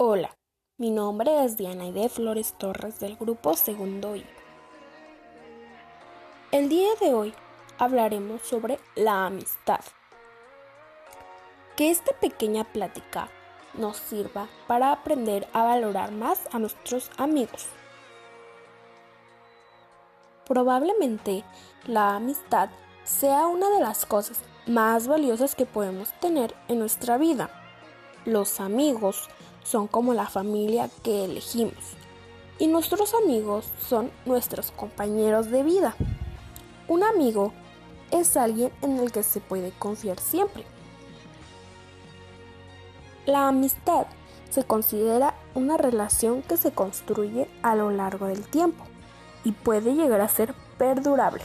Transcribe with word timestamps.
Hola, 0.00 0.38
mi 0.76 0.90
nombre 0.90 1.44
es 1.44 1.56
Diana 1.56 1.90
de 1.90 2.08
Flores 2.08 2.54
Torres 2.56 3.00
del 3.00 3.16
grupo 3.16 3.54
Segundo 3.54 4.14
I. 4.14 4.24
El 6.52 6.68
día 6.68 6.90
de 7.00 7.12
hoy 7.12 7.34
hablaremos 7.78 8.42
sobre 8.42 8.78
la 8.94 9.26
amistad. 9.26 9.80
Que 11.76 11.90
esta 11.90 12.12
pequeña 12.12 12.62
plática 12.62 13.28
nos 13.74 13.96
sirva 13.96 14.46
para 14.68 14.92
aprender 14.92 15.48
a 15.52 15.64
valorar 15.64 16.12
más 16.12 16.42
a 16.52 16.60
nuestros 16.60 17.10
amigos. 17.16 17.66
Probablemente 20.46 21.42
la 21.88 22.14
amistad 22.14 22.68
sea 23.02 23.48
una 23.48 23.68
de 23.70 23.80
las 23.80 24.06
cosas 24.06 24.38
más 24.64 25.08
valiosas 25.08 25.56
que 25.56 25.66
podemos 25.66 26.12
tener 26.20 26.54
en 26.68 26.78
nuestra 26.78 27.18
vida. 27.18 27.50
Los 28.24 28.60
amigos 28.60 29.28
son 29.62 29.86
como 29.86 30.14
la 30.14 30.26
familia 30.26 30.90
que 31.02 31.24
elegimos 31.24 31.96
y 32.58 32.66
nuestros 32.66 33.14
amigos 33.14 33.66
son 33.80 34.10
nuestros 34.26 34.70
compañeros 34.72 35.50
de 35.50 35.62
vida. 35.62 35.94
Un 36.88 37.04
amigo 37.04 37.52
es 38.10 38.36
alguien 38.36 38.72
en 38.82 38.98
el 38.98 39.12
que 39.12 39.22
se 39.22 39.40
puede 39.40 39.70
confiar 39.72 40.18
siempre. 40.18 40.64
La 43.26 43.48
amistad 43.48 44.06
se 44.50 44.64
considera 44.64 45.34
una 45.54 45.76
relación 45.76 46.42
que 46.42 46.56
se 46.56 46.72
construye 46.72 47.48
a 47.62 47.76
lo 47.76 47.90
largo 47.90 48.26
del 48.26 48.46
tiempo 48.46 48.84
y 49.44 49.52
puede 49.52 49.94
llegar 49.94 50.20
a 50.20 50.28
ser 50.28 50.54
perdurable. 50.78 51.42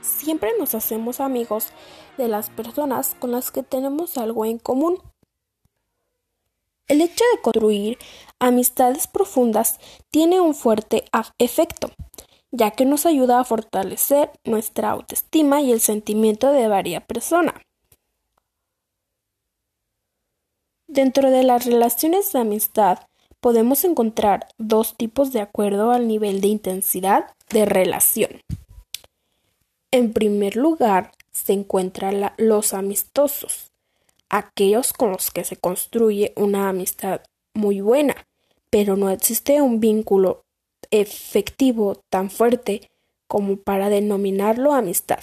Siempre 0.00 0.52
nos 0.58 0.74
hacemos 0.74 1.20
amigos 1.20 1.68
de 2.18 2.28
las 2.28 2.50
personas 2.50 3.16
con 3.18 3.32
las 3.32 3.50
que 3.50 3.62
tenemos 3.62 4.18
algo 4.18 4.44
en 4.44 4.58
común. 4.58 5.00
El 6.88 7.02
hecho 7.02 7.24
de 7.34 7.42
construir 7.42 7.98
amistades 8.38 9.06
profundas 9.06 9.78
tiene 10.10 10.40
un 10.40 10.54
fuerte 10.54 11.04
efecto, 11.38 11.90
ya 12.50 12.70
que 12.70 12.86
nos 12.86 13.04
ayuda 13.04 13.40
a 13.40 13.44
fortalecer 13.44 14.30
nuestra 14.44 14.90
autoestima 14.90 15.60
y 15.60 15.70
el 15.70 15.80
sentimiento 15.80 16.50
de 16.50 16.66
varias 16.66 17.04
persona. 17.04 17.60
Dentro 20.86 21.30
de 21.30 21.42
las 21.42 21.66
relaciones 21.66 22.32
de 22.32 22.38
amistad 22.38 23.00
podemos 23.40 23.84
encontrar 23.84 24.48
dos 24.56 24.96
tipos 24.96 25.32
de 25.32 25.42
acuerdo 25.42 25.90
al 25.90 26.08
nivel 26.08 26.40
de 26.40 26.48
intensidad 26.48 27.34
de 27.50 27.66
relación. 27.66 28.40
En 29.90 30.14
primer 30.14 30.56
lugar 30.56 31.12
se 31.30 31.52
encuentran 31.52 32.32
los 32.38 32.72
amistosos, 32.72 33.67
aquellos 34.28 34.92
con 34.92 35.12
los 35.12 35.30
que 35.30 35.44
se 35.44 35.56
construye 35.56 36.32
una 36.36 36.68
amistad 36.68 37.22
muy 37.54 37.80
buena, 37.80 38.26
pero 38.70 38.96
no 38.96 39.10
existe 39.10 39.60
un 39.62 39.80
vínculo 39.80 40.44
efectivo 40.90 42.02
tan 42.08 42.30
fuerte 42.30 42.90
como 43.26 43.56
para 43.56 43.88
denominarlo 43.88 44.72
amistad. 44.72 45.22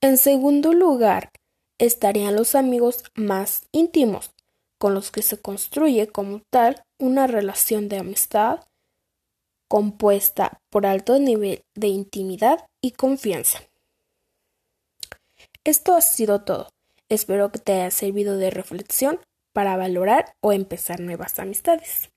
En 0.00 0.18
segundo 0.18 0.72
lugar, 0.72 1.30
estarían 1.78 2.36
los 2.36 2.54
amigos 2.54 3.04
más 3.14 3.62
íntimos, 3.72 4.30
con 4.78 4.94
los 4.94 5.10
que 5.10 5.22
se 5.22 5.40
construye 5.40 6.06
como 6.06 6.42
tal 6.50 6.84
una 6.98 7.26
relación 7.26 7.88
de 7.88 7.98
amistad 7.98 8.60
compuesta 9.68 10.60
por 10.70 10.86
alto 10.86 11.18
nivel 11.18 11.64
de 11.74 11.88
intimidad 11.88 12.66
y 12.80 12.92
confianza. 12.92 13.60
Esto 15.66 15.96
ha 15.96 16.00
sido 16.00 16.42
todo. 16.42 16.68
Espero 17.08 17.50
que 17.50 17.58
te 17.58 17.72
haya 17.72 17.90
servido 17.90 18.36
de 18.36 18.50
reflexión 18.50 19.18
para 19.52 19.76
valorar 19.76 20.36
o 20.40 20.52
empezar 20.52 21.00
nuevas 21.00 21.40
amistades. 21.40 22.08